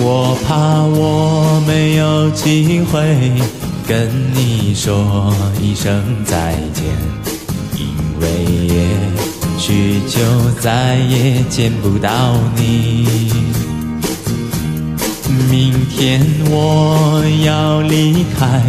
[0.00, 3.00] 我怕我没有机会
[3.86, 6.84] 跟你说一声再见，
[7.76, 7.86] 因
[8.20, 8.28] 为
[8.66, 8.88] 也
[9.58, 10.18] 许就
[10.60, 13.06] 再也见不到你。
[15.50, 18.62] 明天我要离开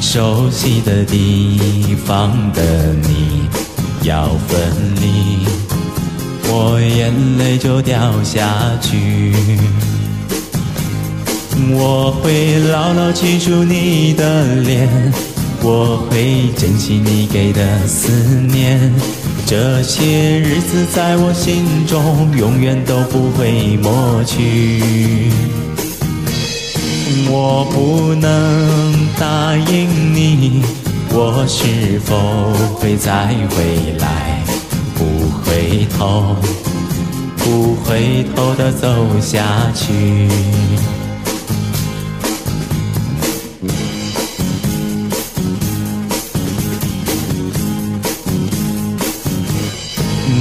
[0.00, 3.48] 熟悉的地方的你，
[4.02, 4.58] 要分
[5.00, 5.46] 离，
[6.48, 8.48] 我眼泪就掉下
[8.82, 9.32] 去。
[11.78, 14.88] 我会牢牢记住你的脸，
[15.62, 18.10] 我会珍惜你给的思
[18.52, 18.92] 念。
[19.46, 25.30] 这些日子在我心中永远都不会抹去。
[27.28, 30.62] 我不能答应你，
[31.10, 34.42] 我是否会再回来？
[34.94, 35.04] 不
[35.44, 36.36] 回头，
[37.38, 40.28] 不回头的走下去。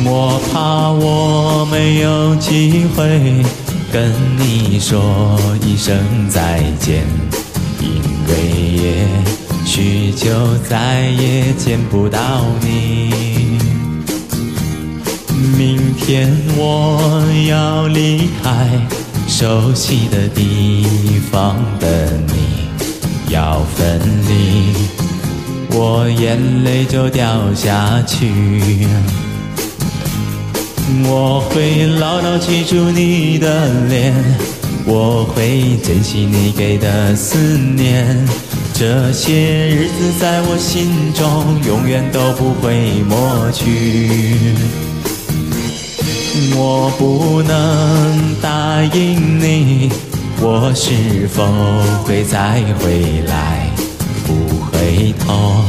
[0.07, 3.43] 我怕我没有机会
[3.91, 5.01] 跟你说
[5.65, 5.97] 一声
[6.29, 7.03] 再见，
[7.81, 7.89] 因
[8.27, 8.33] 为
[8.83, 9.07] 也
[9.65, 12.19] 许就再也见不到
[12.61, 13.57] 你。
[15.57, 18.69] 明天我要离开
[19.27, 20.85] 熟悉的地
[21.31, 24.73] 方的你，要分离，
[25.75, 28.87] 我眼泪就掉下去。
[31.07, 34.13] 我会牢牢记住你的脸，
[34.85, 38.23] 我会珍惜你给的思念。
[38.73, 39.33] 这些
[39.69, 44.09] 日子在我心中永远都不会抹去。
[46.55, 49.89] 我不能答应你，
[50.39, 51.43] 我是否
[52.03, 53.69] 会再回来？
[54.27, 54.33] 不
[54.65, 55.63] 回头，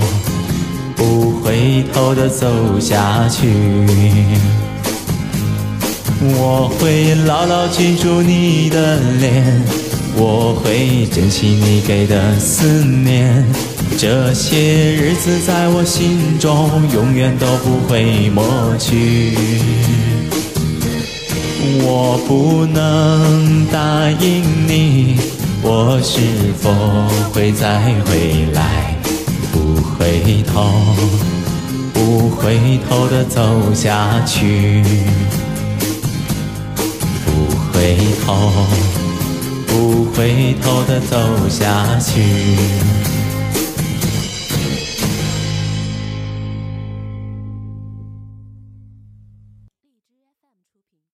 [0.95, 2.47] 不回头的走
[2.79, 3.47] 下去。
[6.19, 9.63] 我会牢牢记住你的脸，
[10.17, 13.45] 我会珍惜你给的思念。
[13.99, 14.57] 这些
[14.93, 18.45] 日子在我心中永远都不会抹
[18.79, 19.37] 去。
[21.83, 25.17] 我不能答应你，
[25.63, 26.21] 我是
[26.61, 26.73] 否
[27.33, 28.95] 会再回来？
[29.53, 30.71] 不回头，
[31.93, 34.83] 不回头的走下去。
[37.77, 37.95] 回
[38.25, 38.51] 头，
[39.67, 43.16] 不回头的走下去。